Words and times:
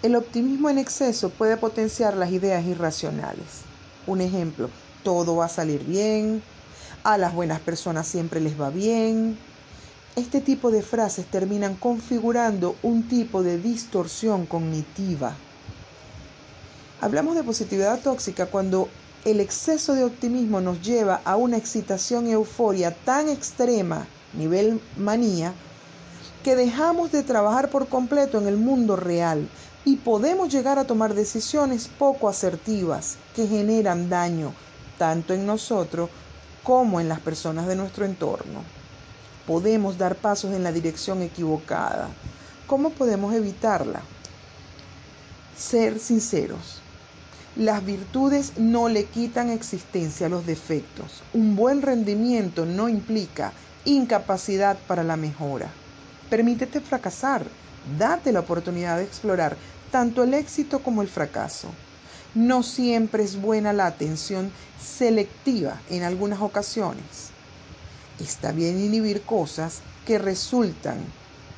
El 0.00 0.14
optimismo 0.14 0.70
en 0.70 0.78
exceso 0.78 1.28
puede 1.30 1.56
potenciar 1.56 2.16
las 2.16 2.30
ideas 2.30 2.64
irracionales. 2.64 3.62
Un 4.06 4.20
ejemplo, 4.20 4.70
todo 5.02 5.34
va 5.34 5.46
a 5.46 5.48
salir 5.48 5.82
bien, 5.84 6.40
a 7.02 7.18
las 7.18 7.34
buenas 7.34 7.58
personas 7.58 8.06
siempre 8.06 8.40
les 8.40 8.60
va 8.60 8.70
bien. 8.70 9.36
Este 10.14 10.40
tipo 10.40 10.70
de 10.70 10.82
frases 10.82 11.26
terminan 11.26 11.74
configurando 11.74 12.76
un 12.84 13.08
tipo 13.08 13.42
de 13.42 13.58
distorsión 13.58 14.46
cognitiva. 14.46 15.34
Hablamos 17.00 17.34
de 17.34 17.42
positividad 17.42 17.98
tóxica 17.98 18.46
cuando 18.46 18.88
el 19.24 19.40
exceso 19.40 19.94
de 19.94 20.04
optimismo 20.04 20.60
nos 20.60 20.80
lleva 20.80 21.22
a 21.24 21.34
una 21.34 21.56
excitación 21.56 22.28
y 22.28 22.32
euforia 22.32 22.94
tan 22.94 23.28
extrema, 23.28 24.06
nivel 24.32 24.80
manía, 24.96 25.54
que 26.44 26.54
dejamos 26.54 27.10
de 27.10 27.24
trabajar 27.24 27.68
por 27.68 27.88
completo 27.88 28.38
en 28.38 28.46
el 28.46 28.56
mundo 28.56 28.94
real 28.94 29.48
y 29.88 29.96
podemos 29.96 30.52
llegar 30.52 30.78
a 30.78 30.84
tomar 30.84 31.14
decisiones 31.14 31.88
poco 31.88 32.28
asertivas 32.28 33.16
que 33.34 33.46
generan 33.46 34.10
daño 34.10 34.52
tanto 34.98 35.32
en 35.32 35.46
nosotros 35.46 36.10
como 36.62 37.00
en 37.00 37.08
las 37.08 37.20
personas 37.20 37.66
de 37.66 37.74
nuestro 37.74 38.04
entorno. 38.04 38.60
Podemos 39.46 39.96
dar 39.96 40.16
pasos 40.16 40.52
en 40.52 40.62
la 40.62 40.72
dirección 40.72 41.22
equivocada. 41.22 42.10
¿Cómo 42.66 42.90
podemos 42.90 43.32
evitarla? 43.32 44.02
Ser 45.56 45.98
sinceros. 45.98 46.82
Las 47.56 47.82
virtudes 47.82 48.58
no 48.58 48.90
le 48.90 49.06
quitan 49.06 49.48
existencia 49.48 50.26
a 50.26 50.30
los 50.30 50.44
defectos. 50.44 51.22
Un 51.32 51.56
buen 51.56 51.80
rendimiento 51.80 52.66
no 52.66 52.90
implica 52.90 53.54
incapacidad 53.86 54.76
para 54.86 55.02
la 55.02 55.16
mejora. 55.16 55.70
Permítete 56.28 56.82
fracasar. 56.82 57.46
Date 57.98 58.32
la 58.32 58.40
oportunidad 58.40 58.98
de 58.98 59.04
explorar 59.04 59.56
tanto 59.90 60.22
el 60.22 60.34
éxito 60.34 60.80
como 60.80 61.02
el 61.02 61.08
fracaso. 61.08 61.68
No 62.34 62.62
siempre 62.62 63.24
es 63.24 63.40
buena 63.40 63.72
la 63.72 63.86
atención 63.86 64.52
selectiva 64.80 65.80
en 65.90 66.02
algunas 66.02 66.40
ocasiones. 66.40 67.30
Está 68.20 68.52
bien 68.52 68.78
inhibir 68.80 69.22
cosas 69.22 69.80
que 70.06 70.18
resultan 70.18 70.98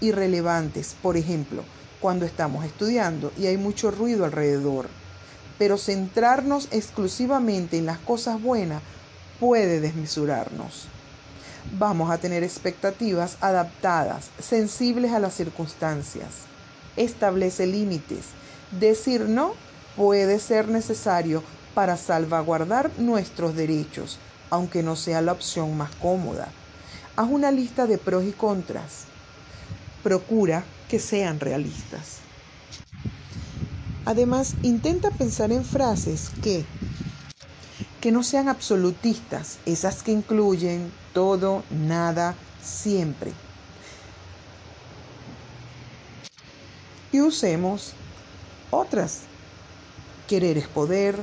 irrelevantes, 0.00 0.94
por 1.02 1.16
ejemplo, 1.16 1.62
cuando 2.00 2.24
estamos 2.24 2.64
estudiando 2.64 3.32
y 3.36 3.46
hay 3.46 3.56
mucho 3.56 3.90
ruido 3.90 4.24
alrededor. 4.24 4.88
Pero 5.58 5.76
centrarnos 5.76 6.68
exclusivamente 6.70 7.78
en 7.78 7.86
las 7.86 7.98
cosas 7.98 8.40
buenas 8.40 8.82
puede 9.40 9.80
desmesurarnos. 9.80 10.86
Vamos 11.78 12.10
a 12.10 12.18
tener 12.18 12.44
expectativas 12.44 13.36
adaptadas, 13.40 14.30
sensibles 14.38 15.12
a 15.12 15.18
las 15.18 15.34
circunstancias. 15.34 16.46
Establece 16.98 17.66
límites. 17.66 18.26
Decir 18.72 19.22
no 19.22 19.54
puede 19.96 20.38
ser 20.38 20.68
necesario 20.68 21.42
para 21.74 21.96
salvaguardar 21.96 22.90
nuestros 22.98 23.54
derechos, 23.54 24.18
aunque 24.50 24.82
no 24.82 24.96
sea 24.96 25.22
la 25.22 25.32
opción 25.32 25.76
más 25.76 25.90
cómoda. 25.96 26.48
Haz 27.16 27.28
una 27.30 27.50
lista 27.50 27.86
de 27.86 27.98
pros 27.98 28.24
y 28.24 28.32
contras. 28.32 29.04
Procura 30.02 30.64
que 30.88 30.98
sean 30.98 31.40
realistas. 31.40 32.18
Además, 34.04 34.54
intenta 34.62 35.10
pensar 35.10 35.52
en 35.52 35.64
frases 35.64 36.30
que, 36.42 36.64
que 38.00 38.10
no 38.10 38.22
sean 38.22 38.48
absolutistas, 38.48 39.58
esas 39.66 40.02
que 40.02 40.12
incluyen 40.12 40.90
todo, 41.12 41.62
nada, 41.70 42.34
siempre. 42.62 43.32
Y 47.12 47.20
usemos 47.20 47.94
otras. 48.70 49.20
Querer 50.26 50.58
es 50.58 50.68
poder, 50.68 51.16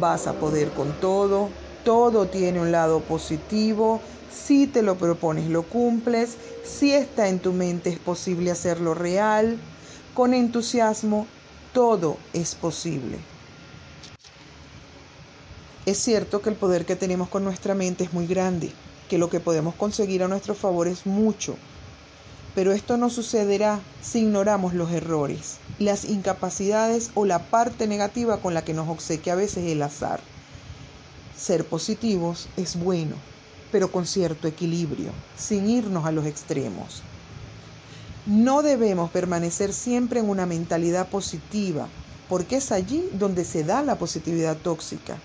vas 0.00 0.26
a 0.26 0.34
poder 0.34 0.70
con 0.70 0.92
todo, 1.00 1.50
todo 1.84 2.26
tiene 2.26 2.60
un 2.60 2.72
lado 2.72 3.00
positivo, 3.00 4.00
si 4.32 4.66
te 4.66 4.82
lo 4.82 4.96
propones 4.96 5.48
lo 5.48 5.64
cumples, 5.64 6.36
si 6.64 6.92
está 6.92 7.28
en 7.28 7.38
tu 7.38 7.52
mente 7.52 7.90
es 7.90 7.98
posible 7.98 8.50
hacerlo 8.50 8.94
real, 8.94 9.58
con 10.14 10.32
entusiasmo, 10.32 11.26
todo 11.72 12.16
es 12.32 12.54
posible. 12.54 13.18
Es 15.86 15.98
cierto 15.98 16.40
que 16.40 16.48
el 16.48 16.56
poder 16.56 16.86
que 16.86 16.96
tenemos 16.96 17.28
con 17.28 17.44
nuestra 17.44 17.74
mente 17.74 18.04
es 18.04 18.12
muy 18.14 18.26
grande, 18.26 18.72
que 19.08 19.18
lo 19.18 19.28
que 19.28 19.40
podemos 19.40 19.74
conseguir 19.74 20.22
a 20.22 20.28
nuestro 20.28 20.54
favor 20.54 20.88
es 20.88 21.04
mucho, 21.04 21.56
pero 22.54 22.72
esto 22.72 22.96
no 22.96 23.10
sucederá 23.10 23.80
si 24.00 24.20
ignoramos 24.20 24.74
los 24.74 24.92
errores, 24.92 25.56
las 25.78 26.04
incapacidades 26.04 27.10
o 27.14 27.24
la 27.24 27.40
parte 27.40 27.86
negativa 27.86 28.38
con 28.38 28.54
la 28.54 28.64
que 28.64 28.74
nos 28.74 28.88
obsequia 28.88 29.32
a 29.32 29.36
veces 29.36 29.64
el 29.70 29.82
azar. 29.82 30.20
Ser 31.36 31.64
positivos 31.66 32.48
es 32.56 32.76
bueno, 32.76 33.16
pero 33.72 33.90
con 33.90 34.06
cierto 34.06 34.46
equilibrio, 34.46 35.10
sin 35.36 35.68
irnos 35.68 36.06
a 36.06 36.12
los 36.12 36.26
extremos. 36.26 37.02
No 38.26 38.62
debemos 38.62 39.10
permanecer 39.10 39.72
siempre 39.72 40.20
en 40.20 40.30
una 40.30 40.46
mentalidad 40.46 41.08
positiva, 41.08 41.88
porque 42.28 42.56
es 42.56 42.72
allí 42.72 43.08
donde 43.12 43.44
se 43.44 43.64
da 43.64 43.82
la 43.82 43.98
positividad 43.98 44.56
tóxica. 44.56 45.18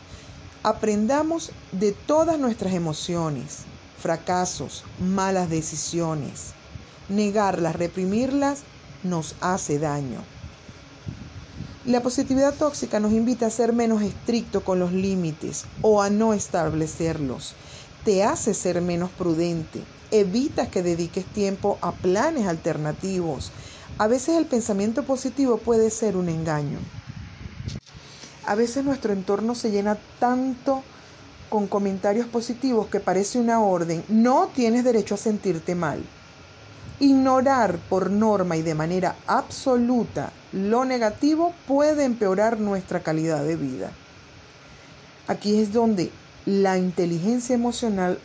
Aprendamos 0.64 1.52
de 1.72 1.92
todas 1.94 2.40
nuestras 2.40 2.74
emociones, 2.74 3.60
fracasos, 4.02 4.84
malas 5.00 5.50
decisiones. 5.50 6.59
Negarlas, 7.10 7.76
reprimirlas, 7.76 8.62
nos 9.04 9.36
hace 9.42 9.80
daño. 9.80 10.22
La 11.86 12.02
positividad 12.02 12.54
tóxica 12.54 13.00
nos 13.00 13.14
invita 13.14 13.48
a 13.48 13.50
ser 13.50 13.74
menos 13.74 14.04
estricto 14.04 14.64
con 14.64 14.80
los 14.80 14.92
límites 14.92 15.66
o 15.82 16.04
a 16.04 16.12
no 16.12 16.34
establecerlos. 16.34 17.56
Te 18.06 18.24
hace 18.24 18.54
ser 18.54 18.80
menos 18.82 19.10
prudente. 19.10 19.82
Evitas 20.12 20.68
que 20.68 20.84
dediques 20.84 21.26
tiempo 21.26 21.80
a 21.82 21.92
planes 21.92 22.48
alternativos. 22.48 23.52
A 23.98 24.08
veces 24.08 24.38
el 24.38 24.46
pensamiento 24.46 25.04
positivo 25.04 25.58
puede 25.58 25.90
ser 25.90 26.16
un 26.16 26.30
engaño. 26.30 26.78
A 28.46 28.56
veces 28.56 28.86
nuestro 28.86 29.14
entorno 29.14 29.56
se 29.56 29.72
llena 29.72 29.98
tanto 30.20 30.84
con 31.50 31.68
comentarios 31.68 32.28
positivos 32.28 32.88
que 32.88 33.00
parece 33.00 33.40
una 33.40 33.62
orden. 33.62 34.04
No 34.10 34.50
tienes 34.54 34.84
derecho 34.84 35.16
a 35.16 35.18
sentirte 35.18 35.74
mal. 35.74 36.04
Ignorar 37.00 37.78
por 37.90 38.10
norma 38.10 38.58
y 38.58 38.62
de 38.62 38.76
manera 38.76 39.16
absoluta 39.26 40.32
lo 40.52 40.84
negativo 40.84 41.54
puede 41.68 42.04
empeorar 42.04 42.60
nuestra 42.60 43.02
calidad 43.02 43.44
de 43.44 43.56
vida. 43.56 43.92
Aquí 45.28 45.60
es 45.60 45.72
donde 45.72 46.12
la 46.46 46.78
inteligencia 46.78 47.56
emocional 47.56 48.20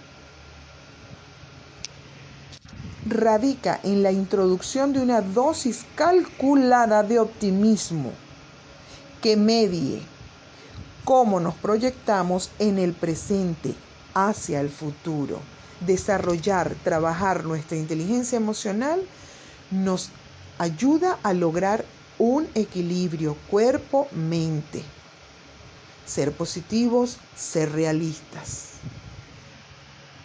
radica 3.06 3.78
en 3.82 4.02
la 4.02 4.12
introducción 4.12 4.92
de 4.92 5.00
una 5.00 5.20
dosis 5.20 5.84
calculada 5.94 7.02
de 7.02 7.18
optimismo 7.18 8.10
que 9.20 9.36
medie 9.36 10.02
cómo 11.04 11.38
nos 11.38 11.54
proyectamos 11.54 12.50
en 12.58 12.78
el 12.78 12.94
presente 12.94 13.74
hacia 14.14 14.60
el 14.60 14.70
futuro. 14.70 15.38
Desarrollar, 15.80 16.74
trabajar 16.82 17.44
nuestra 17.44 17.76
inteligencia 17.76 18.36
emocional 18.36 19.02
nos 19.70 20.10
ayuda 20.58 21.18
a 21.22 21.32
lograr 21.32 21.84
un 22.18 22.48
equilibrio 22.54 23.36
cuerpo-mente. 23.50 24.82
Ser 26.06 26.32
positivos, 26.32 27.18
ser 27.36 27.72
realistas. 27.72 28.73